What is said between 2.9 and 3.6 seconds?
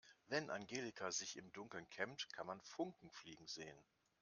fliegen